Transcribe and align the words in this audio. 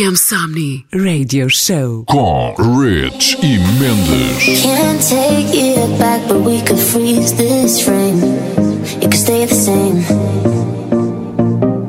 RFM 0.00 0.16
Somni 0.16 0.86
Radio 0.94 1.46
Show 1.50 2.04
com 2.06 2.54
Rich 2.80 3.36
e 3.42 3.58
Mendes. 3.78 4.62
Can't 4.62 4.98
take 5.06 5.54
it 5.54 5.98
back, 5.98 6.26
but 6.26 6.40
we 6.40 6.62
could 6.62 6.78
freeze 6.78 7.34
this 7.34 7.82
frame. 7.82 8.18
It 9.02 9.10
could 9.10 9.14
stay 9.14 9.44
the 9.44 9.54
same. 9.54 10.02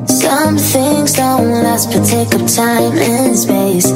Some 0.06 0.58
things 0.58 1.14
don't 1.14 1.50
last, 1.62 1.90
but 1.90 2.04
take 2.04 2.34
up 2.34 2.46
time 2.46 2.92
and 2.98 3.34
space. 3.34 3.90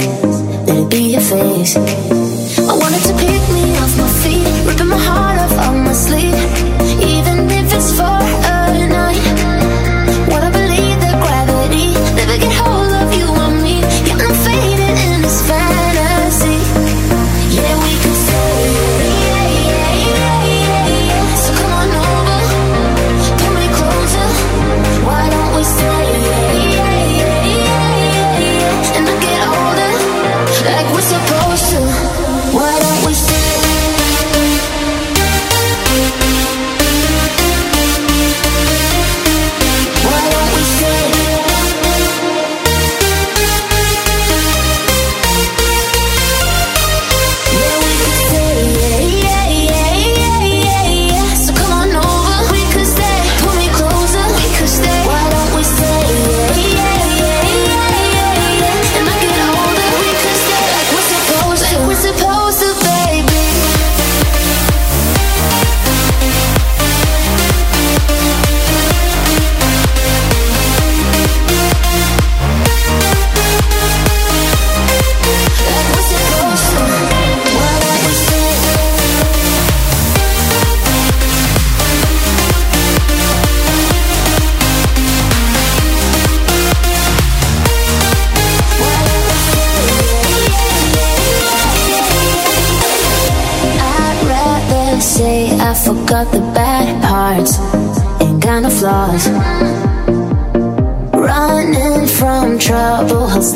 Let 0.67 0.79
it 0.79 0.89
be 0.89 1.15
a 1.15 1.21
face 1.21 1.77
I 1.77 2.75
wanted 2.75 3.03
to 3.03 3.13
pick 3.19 3.43
me 3.53 3.77
off 3.77 3.99
my 3.99 4.09
feet, 4.25 4.67
ripping 4.67 4.89
my 4.89 4.97
heart 4.97 5.41
off 5.41 5.75
my 5.75 5.93
sleeve. 5.93 6.76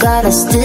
gotta 0.01 0.33
stay. 0.33 0.60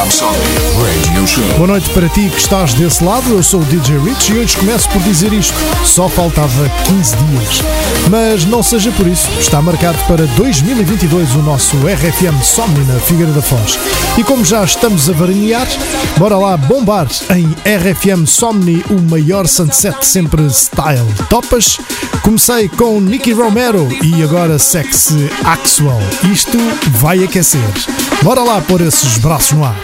I'm 0.00 0.10
sorry. 0.10 0.67
Boa 1.56 1.66
noite 1.66 1.90
para 1.90 2.08
ti 2.08 2.28
que 2.28 2.38
estás 2.38 2.74
desse 2.74 3.02
lado. 3.02 3.30
Eu 3.30 3.42
sou 3.42 3.60
o 3.60 3.64
DJ 3.64 3.98
Rich 3.98 4.32
e 4.32 4.38
hoje 4.38 4.56
começo 4.56 4.88
por 4.90 5.02
dizer 5.02 5.32
isto. 5.32 5.54
Só 5.84 6.08
faltava 6.08 6.68
15 6.86 7.16
dias. 7.16 7.62
Mas 8.10 8.44
não 8.44 8.62
seja 8.62 8.90
por 8.92 9.06
isso. 9.06 9.28
Está 9.38 9.60
marcado 9.60 9.98
para 10.06 10.26
2022 10.26 11.34
o 11.34 11.42
nosso 11.42 11.76
RFM 11.78 12.42
Somni 12.42 12.84
Figueira 13.06 13.32
da 13.32 13.42
Foz. 13.42 13.78
E 14.16 14.24
como 14.24 14.44
já 14.44 14.64
estamos 14.64 15.08
a 15.08 15.12
varinhar, 15.12 15.66
bora 16.16 16.36
lá 16.36 16.56
bombar 16.56 17.08
em 17.34 17.46
RFM 17.64 18.26
Somni, 18.26 18.84
o 18.90 19.00
maior 19.10 19.46
sunset 19.46 20.06
sempre 20.06 20.48
style. 20.50 21.12
Topas? 21.28 21.78
Comecei 22.22 22.68
com 22.68 23.00
Nicky 23.00 23.32
Romero 23.32 23.88
e 24.02 24.22
agora 24.22 24.58
Sex 24.58 25.14
Axwell. 25.44 26.00
Isto 26.32 26.58
vai 26.88 27.22
aquecer. 27.24 27.60
Bora 28.22 28.42
lá 28.42 28.60
pôr 28.60 28.80
esses 28.80 29.18
braços 29.18 29.52
no 29.52 29.64
ar. 29.64 29.76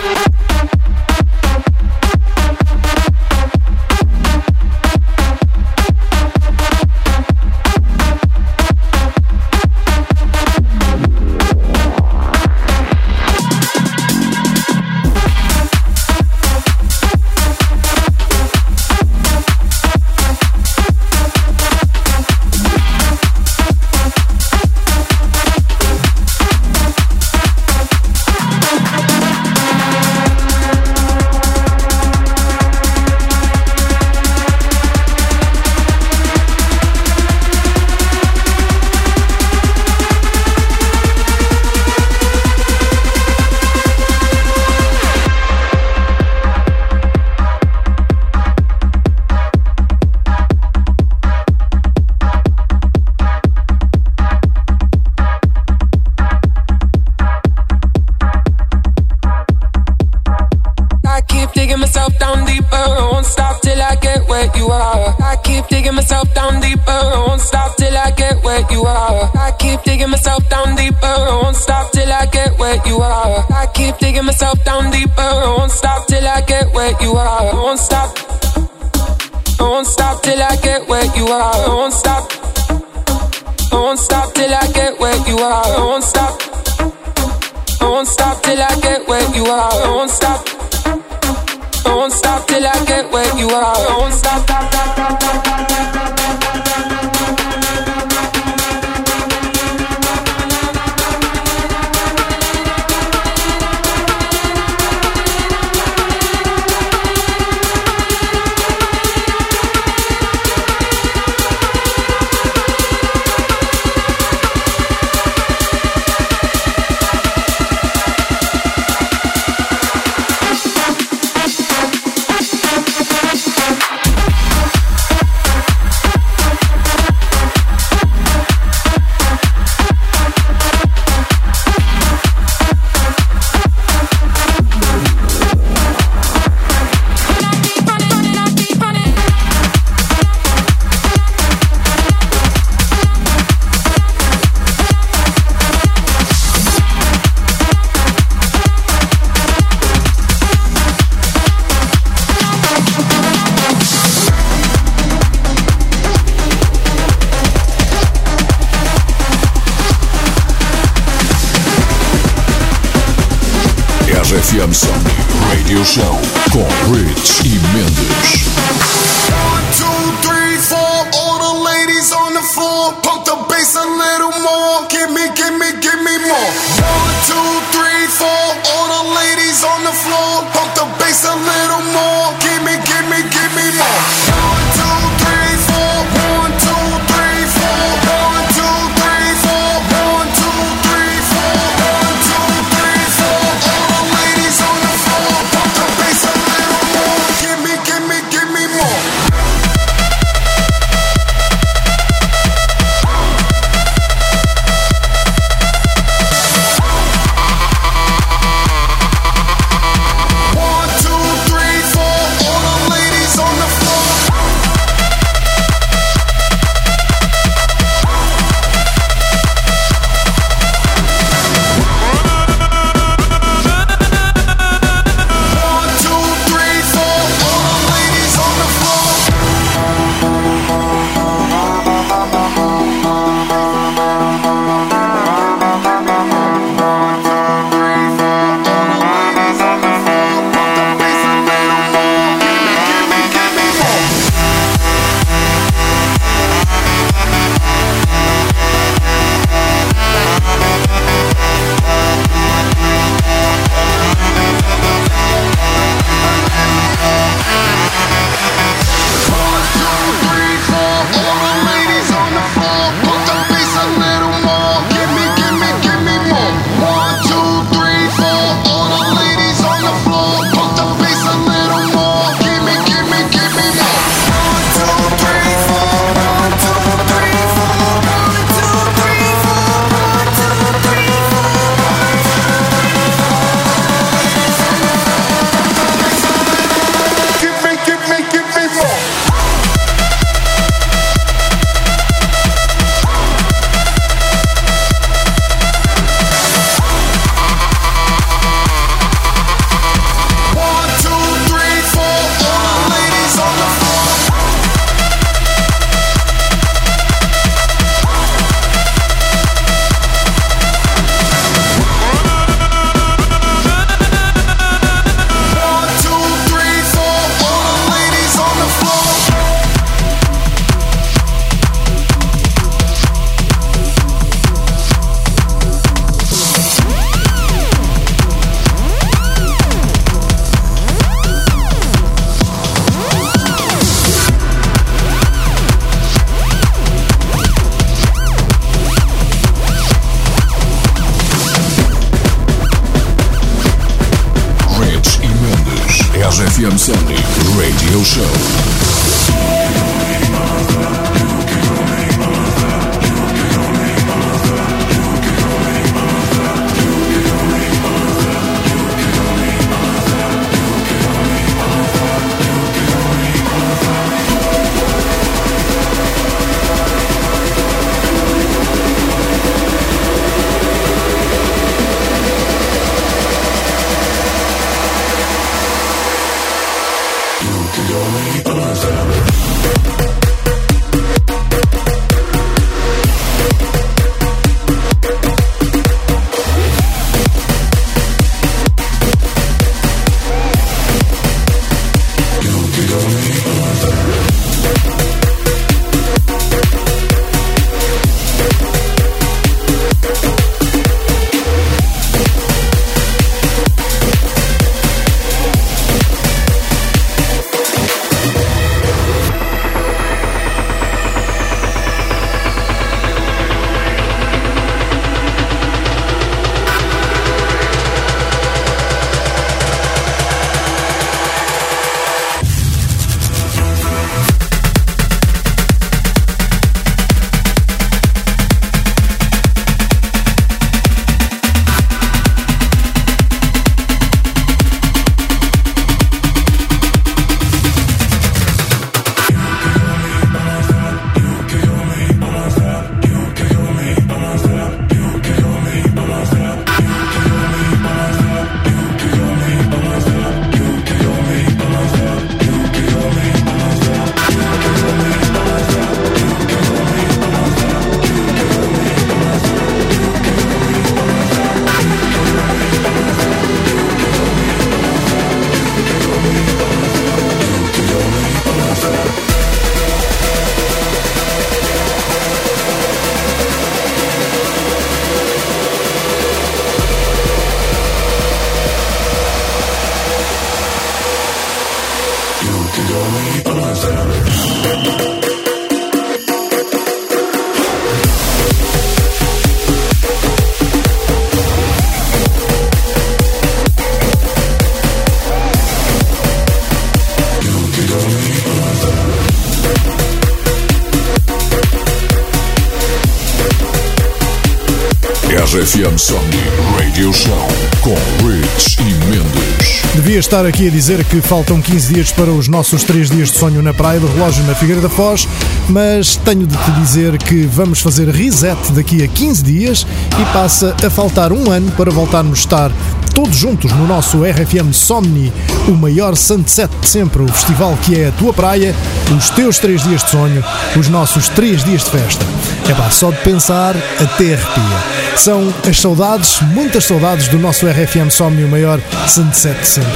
RFM 505.95 505.99
Somni 505.99 506.43
Radio 506.79 507.13
Show 507.13 507.49
com 507.81 507.95
Rich 508.27 508.79
e 508.81 508.95
Mendes. 509.07 509.83
Devia 509.95 510.19
estar 510.19 510.45
aqui 510.45 510.67
a 510.67 510.71
dizer 510.71 511.05
que 511.05 511.21
faltam 511.21 511.61
15 511.61 511.95
dias 511.95 512.13
para 512.13 512.31
os 512.31 512.49
nossos 512.49 512.83
3 512.85 513.11
dias 513.11 513.31
de 513.31 513.39
sonho 513.39 513.63
na 513.63 513.73
Praia 513.73 514.01
do 514.01 514.07
Relógio 514.09 514.45
na 514.45 514.55
Figueira 514.55 514.81
da 514.81 514.89
Foz, 514.89 515.29
mas 515.69 516.17
tenho 516.17 516.47
de 516.47 516.57
te 516.57 516.71
dizer 516.73 517.17
que 517.19 517.47
vamos 517.47 517.81
fazer 517.81 518.09
reset 518.09 518.73
daqui 518.73 519.03
a 519.05 519.09
15 519.09 519.43
dias 519.43 519.87
e 520.21 520.33
passa 520.33 520.75
a 520.85 520.91
faltar 520.91 521.33
um 521.33 521.51
ano 521.51 521.71
para 521.73 521.91
voltarmos 521.91 522.39
a 522.39 522.43
estar 522.43 522.73
todos 523.15 523.37
juntos 523.37 523.73
no 523.73 523.87
nosso 523.87 524.25
RFM 524.25 524.73
Somni, 524.73 525.33
o 525.69 525.73
maior 525.73 526.17
sunset 526.17 526.71
de 526.81 526.89
sempre, 526.89 527.23
o 527.23 527.29
festival 527.29 527.77
que 527.83 528.01
é 528.01 528.09
a 528.09 528.13
tua 528.13 528.33
praia, 528.33 528.75
os 529.17 529.31
teus 529.31 529.59
3 529.59 529.83
dias 529.83 530.05
de 530.05 530.11
sonho, 530.11 530.45
os 530.77 530.89
nossos 530.89 531.29
3 531.29 531.63
dias 531.63 531.85
de 531.85 531.91
festa. 531.91 532.25
É 532.69 532.75
pá, 532.75 532.89
só 532.91 533.11
de 533.11 533.19
pensar 533.19 533.77
até 534.01 534.35
arrepia. 534.35 535.17
São 535.17 535.53
as 535.69 535.79
saudades, 535.79 536.41
muitas 536.41 536.85
saudades 536.85 537.29
do 537.29 537.39
nosso 537.39 537.67
RFM 537.67 538.11
Somni, 538.11 538.43
o 538.43 538.49
maior 538.49 538.81
sunset 539.07 539.61
de 539.61 539.67
sempre. 539.67 539.93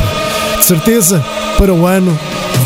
De 0.59 0.65
certeza, 0.65 1.25
para 1.57 1.73
o 1.73 1.87
ano, 1.87 2.19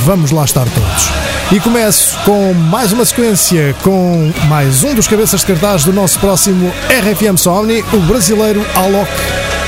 vamos 0.04 0.32
lá 0.32 0.44
estar 0.44 0.64
todos. 0.64 1.22
E 1.52 1.60
começo 1.60 2.18
com 2.24 2.52
mais 2.54 2.92
uma 2.92 3.04
sequência 3.04 3.74
com 3.82 4.32
mais 4.48 4.82
um 4.82 4.94
dos 4.94 5.06
cabeças 5.06 5.40
de 5.40 5.46
cartaz 5.46 5.84
do 5.84 5.92
nosso 5.92 6.18
próximo 6.18 6.72
RFM 6.88 7.36
Somni, 7.36 7.84
o 7.92 7.98
brasileiro 7.98 8.64
Alok. 8.74 9.10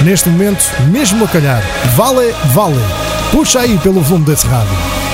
Neste 0.03 0.29
momento, 0.29 0.64
mesmo 0.88 1.25
a 1.25 1.29
calhar, 1.29 1.62
vale, 1.95 2.35
vale. 2.47 2.81
Puxa 3.31 3.61
aí 3.61 3.79
pelo 3.79 4.00
volume 4.00 4.25
desse 4.25 4.47
rádio. 4.47 5.13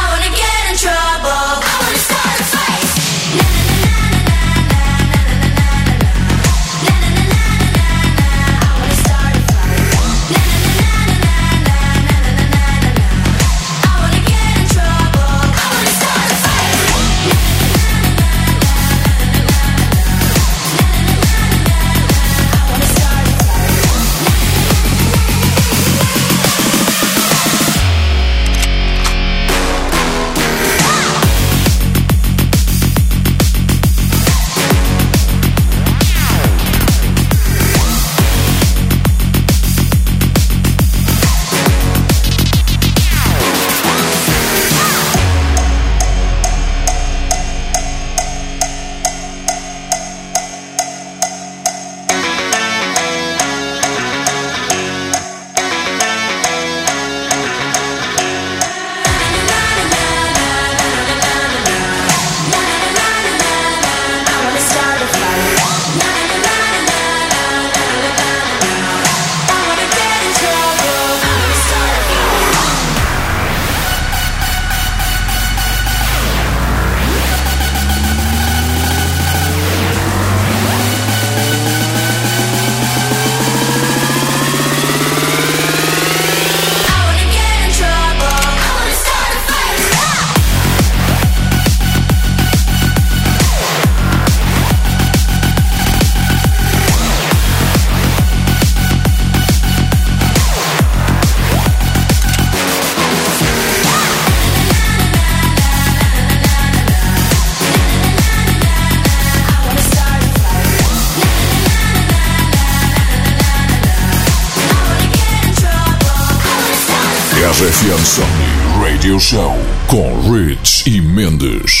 Insomni 118.01 118.83
Radio 118.83 119.19
Show 119.19 119.55
com 119.85 120.33
Rich 120.33 120.89
e 120.89 120.99
Mendes. 120.99 121.80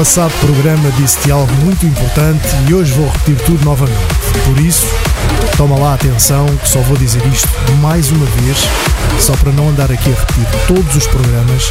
Passado 0.00 0.32
programa 0.40 0.90
disse-te 0.92 1.30
algo 1.30 1.52
muito 1.62 1.84
importante 1.84 2.48
e 2.66 2.72
hoje 2.72 2.90
vou 2.94 3.06
repetir 3.06 3.36
tudo 3.44 3.62
novamente. 3.66 4.00
Por 4.46 4.58
isso, 4.58 4.86
toma 5.58 5.78
lá 5.78 5.92
atenção 5.92 6.46
que 6.56 6.66
só 6.70 6.80
vou 6.80 6.96
dizer 6.96 7.22
isto 7.26 7.46
mais 7.82 8.10
uma 8.10 8.24
vez, 8.24 8.56
só 9.18 9.34
para 9.34 9.52
não 9.52 9.68
andar 9.68 9.92
aqui 9.92 10.10
a 10.10 10.14
repetir 10.18 10.46
todos 10.66 10.96
os 10.96 11.06
programas 11.06 11.68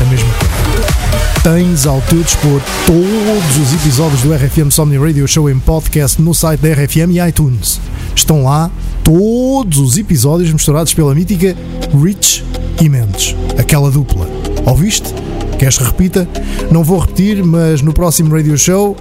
a 0.00 0.04
mesma 0.04 0.28
coisa. 0.34 1.42
Tens 1.42 1.84
ao 1.84 2.00
teu 2.02 2.22
dispor 2.22 2.60
todos 2.86 3.56
os 3.56 3.74
episódios 3.74 4.22
do 4.22 4.32
RFM 4.32 4.70
Somni 4.70 4.96
Radio 4.96 5.26
Show 5.26 5.50
em 5.50 5.58
podcast 5.58 6.22
no 6.22 6.32
site 6.32 6.60
da 6.60 6.68
RFM 6.68 7.10
e 7.10 7.28
iTunes. 7.28 7.80
Estão 8.14 8.44
lá 8.44 8.70
todos 9.02 9.78
os 9.78 9.98
episódios 9.98 10.52
misturados 10.52 10.94
pela 10.94 11.12
mítica 11.12 11.56
Rich 12.00 12.44
e 12.80 12.88
Mendes, 12.88 13.34
aquela 13.58 13.90
dupla. 13.90 14.28
Ouviste? 14.64 15.23
Queres 15.64 15.78
que 15.78 15.84
repita? 15.84 16.28
Não 16.70 16.84
vou 16.84 16.98
repetir, 16.98 17.42
mas 17.42 17.80
no 17.80 17.94
próximo 17.94 18.34
radio 18.34 18.58
show 18.58 18.94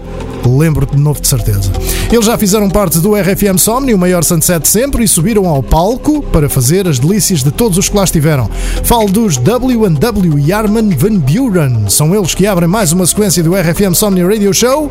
lembro-te 0.46 0.96
de 0.96 1.02
novo 1.02 1.20
de 1.20 1.28
certeza. 1.28 1.70
Eles 2.10 2.26
já 2.26 2.38
fizeram 2.38 2.70
parte 2.70 3.00
do 3.00 3.16
RFM 3.16 3.58
Somni, 3.58 3.94
o 3.94 3.98
maior 3.98 4.24
sunset 4.24 4.66
sempre, 4.66 5.04
e 5.04 5.08
subiram 5.08 5.46
ao 5.46 5.62
palco 5.62 6.22
para 6.22 6.48
fazer 6.48 6.88
as 6.88 7.00
delícias 7.00 7.44
de 7.44 7.52
todos 7.52 7.78
os 7.78 7.90
que 7.90 7.98
lá 7.98 8.06
estiveram. 8.06 8.50
Falo 8.86 9.10
dos 9.12 9.36
W&W 9.36 10.40
e 10.40 10.96
Van 10.96 11.18
Buren. 11.18 11.90
São 11.90 12.16
eles 12.16 12.34
que 12.34 12.48
abrem 12.48 12.70
mais 12.70 12.94
uma 12.94 13.06
sequência 13.06 13.44
do 13.44 13.56
RFM 13.56 13.94
Somni 13.94 14.24
Radio 14.24 14.54
Show. 14.54 14.90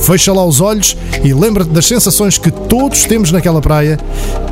Fecha 0.00 0.32
lá 0.32 0.44
os 0.44 0.60
olhos 0.60 0.96
e 1.22 1.32
lembra-te 1.32 1.70
das 1.70 1.86
sensações 1.86 2.38
que 2.38 2.50
todos 2.50 3.04
temos 3.04 3.30
naquela 3.30 3.60
praia 3.60 4.00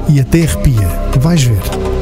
e 0.08 0.20
até 0.20 0.44
arrepia. 0.44 0.88
Vais 1.18 1.42
ver. 1.42 2.01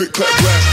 Click, 0.00 0.12
clap, 0.14 0.40
blast. 0.40 0.70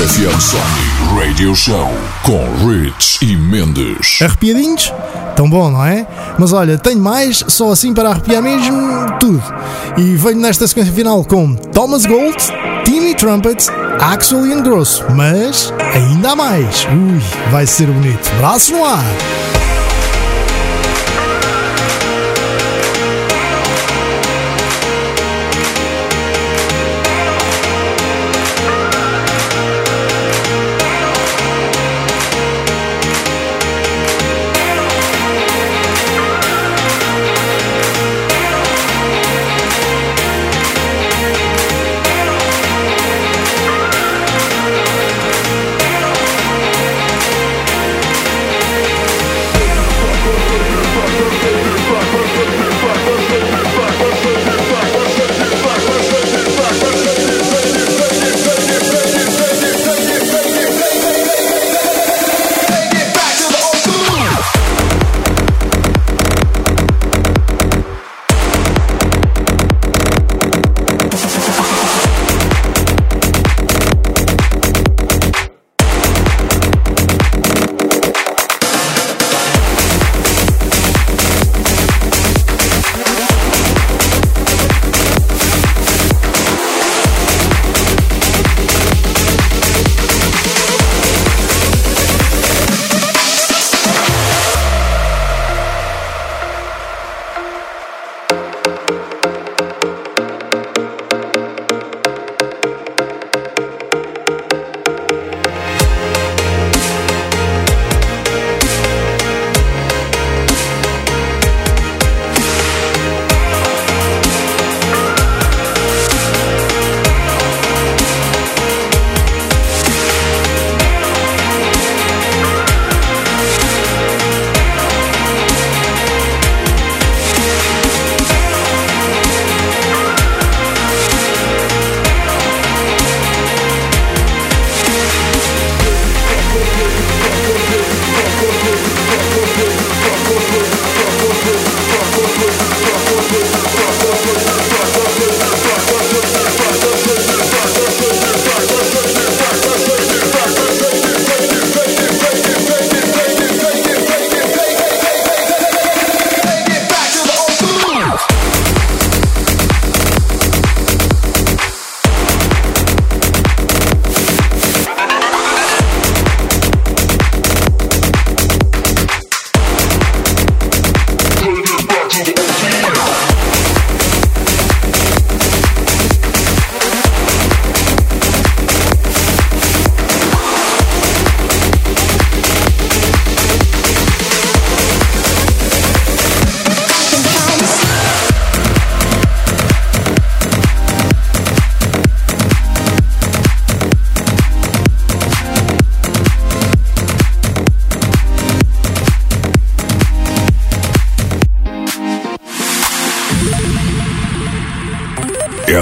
RFM 0.00 0.40
Sunday 0.40 0.99
Radio 1.20 1.54
Show 1.54 1.90
com 2.22 2.42
Rich 2.66 3.22
e 3.22 3.36
Mendes. 3.36 4.22
Arrepiadinhos? 4.22 4.90
Tão 5.36 5.50
bom, 5.50 5.70
não 5.70 5.84
é? 5.84 6.06
Mas 6.38 6.50
olha, 6.50 6.78
tenho 6.78 6.98
mais, 6.98 7.44
só 7.46 7.70
assim 7.70 7.92
para 7.92 8.08
arrepiar 8.08 8.42
mesmo 8.42 8.74
tudo. 9.20 9.42
E 9.98 10.16
venho 10.16 10.40
nesta 10.40 10.66
sequência 10.66 10.94
final 10.94 11.22
com 11.22 11.54
Thomas 11.54 12.06
Gold, 12.06 12.38
Timmy 12.86 13.14
Trumpet, 13.14 13.66
Axel 14.00 14.62
Grosso. 14.62 15.04
Mas 15.14 15.70
ainda 15.94 16.30
há 16.30 16.36
mais. 16.36 16.86
Ui, 16.86 17.20
vai 17.50 17.66
ser 17.66 17.88
bonito. 17.88 18.30
Braço 18.38 18.72
no 18.72 18.82
ar. 18.82 19.04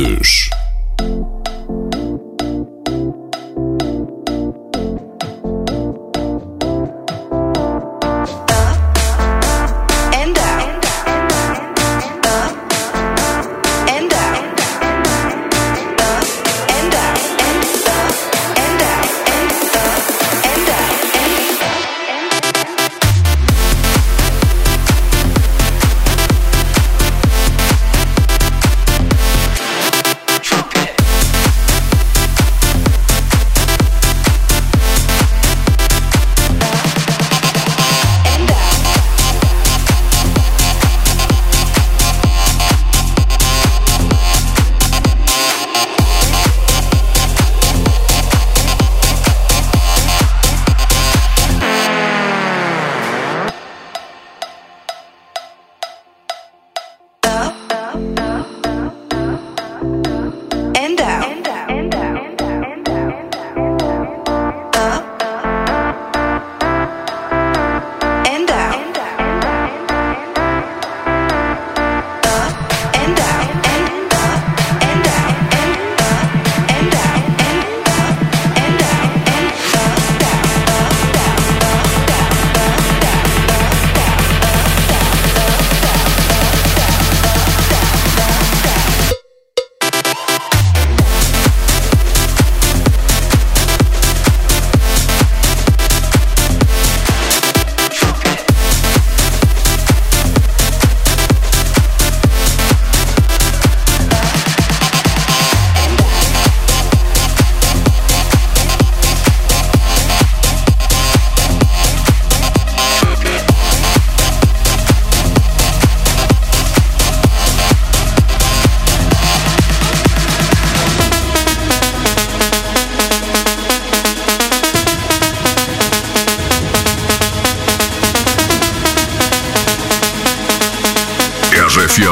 2. 0.00 0.39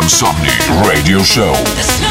RFM 0.08 0.16
Somni 0.16 0.48
Radio 0.88 1.22
Show. 1.22 2.07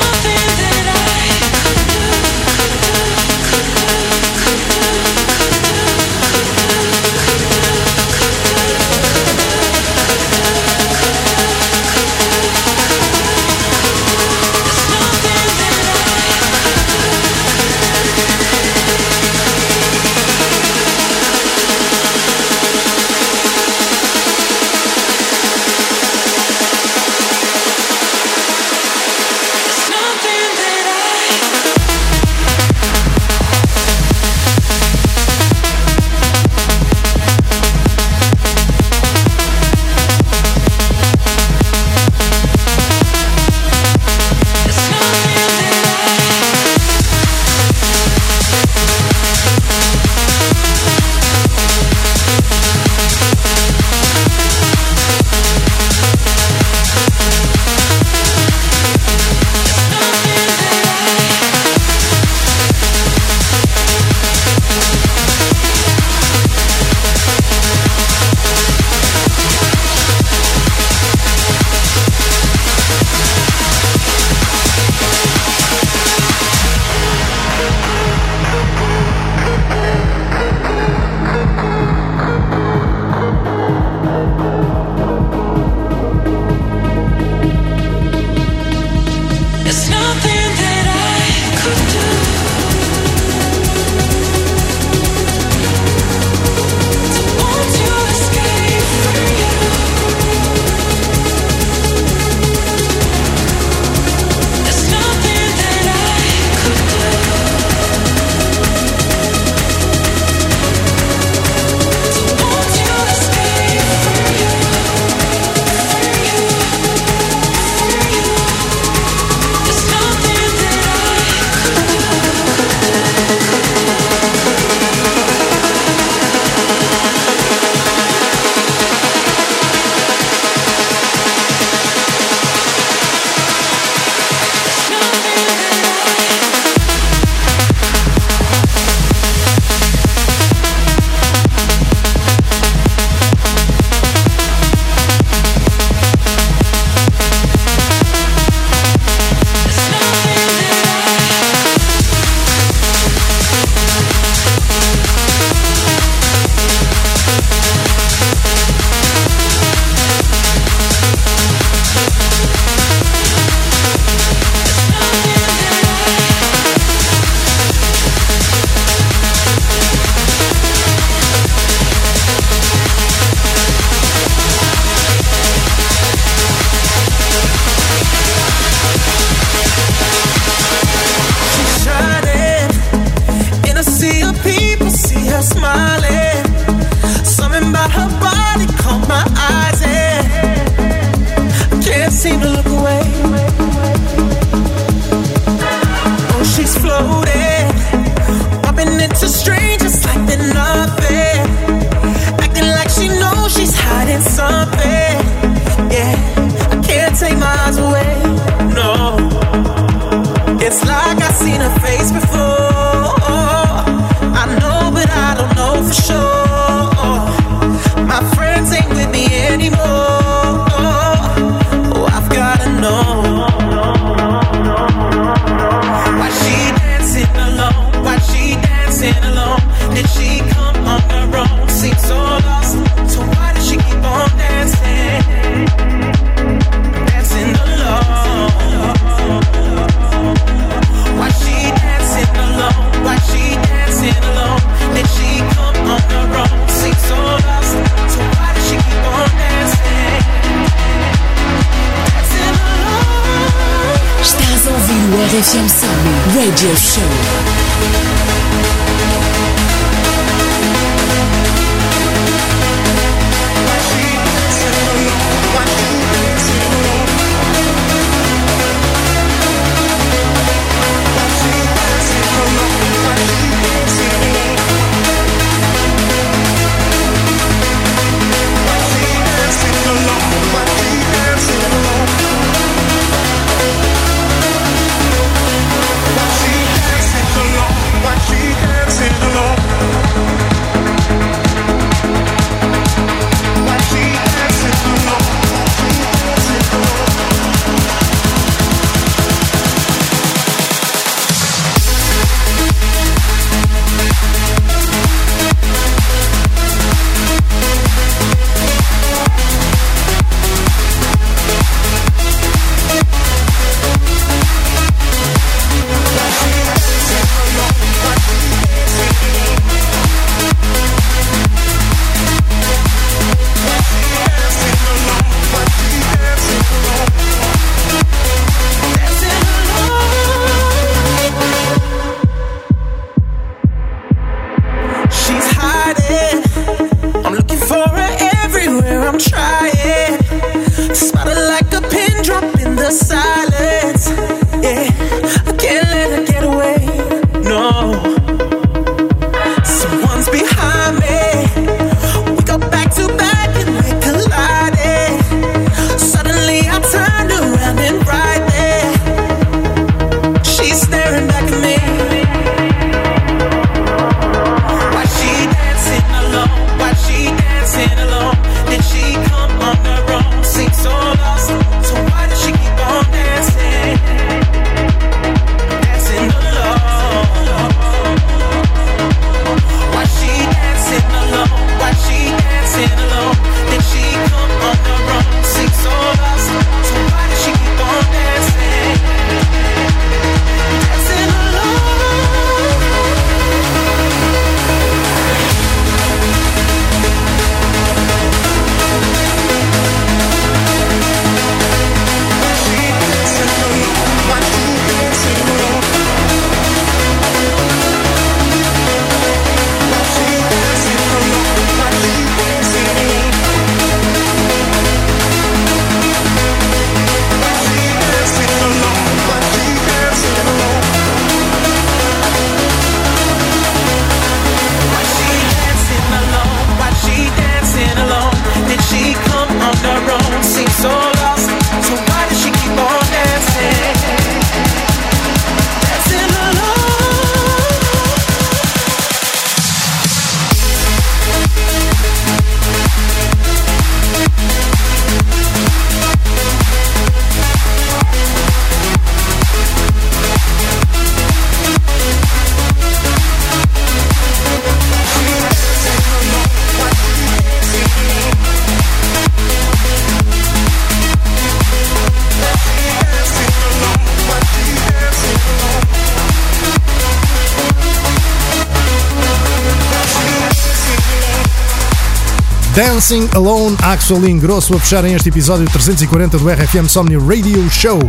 Dancing 472.78 473.28
Alone, 473.34 473.76
Axel 473.82 474.24
Ingrosso 474.30 474.76
a 474.76 474.80
fecharem 474.80 475.16
este 475.16 475.30
episódio 475.30 475.66
340 475.66 476.38
do 476.38 476.48
RFM 476.48 476.88
Somni 476.88 477.18
Radio 477.18 477.68
Show. 477.72 478.00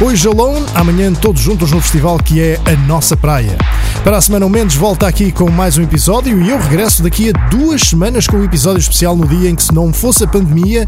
Hoje 0.00 0.28
Alone, 0.28 0.64
amanhã 0.72 1.12
todos 1.12 1.42
juntos 1.42 1.72
no 1.72 1.80
festival 1.80 2.16
que 2.18 2.40
é 2.40 2.60
a 2.64 2.76
nossa 2.86 3.16
praia. 3.16 3.58
Para 4.04 4.18
a 4.18 4.20
semana 4.20 4.46
o 4.46 4.48
Mendes 4.48 4.76
volta 4.76 5.08
aqui 5.08 5.32
com 5.32 5.50
mais 5.50 5.76
um 5.78 5.82
episódio 5.82 6.40
e 6.40 6.48
eu 6.48 6.60
regresso 6.60 7.02
daqui 7.02 7.30
a 7.30 7.48
duas 7.48 7.80
semanas 7.80 8.28
com 8.28 8.36
um 8.36 8.44
episódio 8.44 8.78
especial 8.78 9.16
no 9.16 9.26
dia 9.26 9.50
em 9.50 9.56
que 9.56 9.64
se 9.64 9.74
não 9.74 9.92
fosse 9.92 10.22
a 10.22 10.28
pandemia 10.28 10.86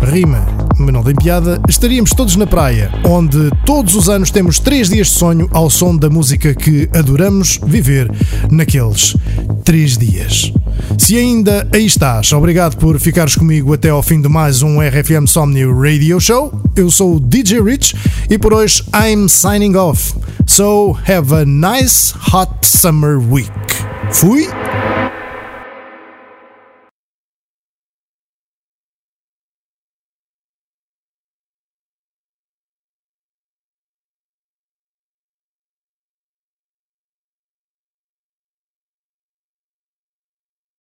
Rima, 0.00 0.44
mas 0.76 0.92
não 0.92 1.04
tem 1.04 1.14
piada. 1.14 1.60
Estaríamos 1.68 2.10
todos 2.10 2.34
na 2.34 2.48
praia, 2.48 2.90
onde 3.04 3.48
todos 3.64 3.94
os 3.94 4.08
anos 4.08 4.32
temos 4.32 4.58
três 4.58 4.88
dias 4.88 5.06
de 5.06 5.14
sonho 5.14 5.48
ao 5.52 5.70
som 5.70 5.96
da 5.96 6.10
música 6.10 6.52
que 6.52 6.90
adoramos 6.92 7.60
viver 7.64 8.10
naqueles 8.50 9.16
três 9.64 9.96
dias. 9.96 10.52
Se 10.98 11.18
ainda 11.18 11.68
aí 11.72 11.84
estás, 11.84 12.32
obrigado 12.32 12.76
por 12.76 12.98
ficares 12.98 13.36
comigo 13.36 13.74
até 13.74 13.90
ao 13.90 14.02
fim 14.02 14.20
de 14.20 14.28
mais 14.28 14.62
um 14.62 14.80
RFM 14.80 15.26
Somni 15.26 15.64
Radio 15.64 16.18
Show. 16.18 16.52
Eu 16.74 16.90
sou 16.90 17.16
o 17.16 17.20
DJ 17.20 17.60
Rich 17.60 17.94
e 18.30 18.38
por 18.38 18.54
hoje 18.54 18.82
I'm 18.94 19.28
signing 19.28 19.76
off. 19.76 20.14
So 20.46 20.96
have 21.06 21.34
a 21.34 21.44
nice 21.44 22.14
hot 22.32 22.50
summer 22.62 23.18
week. 23.18 23.50
Fui! 24.12 24.63